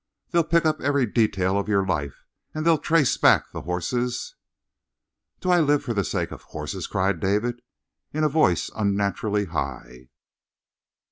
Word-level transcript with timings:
They'll 0.31 0.43
pick 0.43 0.65
up 0.65 0.81
every 0.81 1.05
detail 1.05 1.59
of 1.59 1.67
your 1.69 1.85
life, 1.85 2.25
and 2.55 2.65
they'll 2.65 2.79
trace 2.79 3.17
back 3.17 3.51
the 3.51 3.61
horses" 3.61 4.33
"Do 5.41 5.51
I 5.51 5.59
live 5.59 5.83
for 5.83 5.93
the 5.93 6.03
sake 6.03 6.31
of 6.31 6.41
a 6.41 6.45
horse?" 6.45 6.87
cried 6.87 7.19
David, 7.19 7.61
in 8.11 8.23
a 8.23 8.27
voice 8.27 8.71
unnaturally 8.75 9.45
high. 9.45 10.09